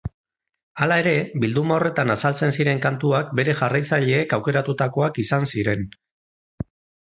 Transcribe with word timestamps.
Hala 0.83 0.95
ere, 1.01 1.11
bilduma 1.43 1.75
horretan 1.75 2.13
azaltzen 2.13 2.55
ziren 2.61 2.81
kantuak 2.85 3.35
bere 3.41 3.55
jarraitzaileek 3.59 4.35
aukeratutakoak 4.39 5.21
izan 5.27 5.47
ziren. 5.53 5.87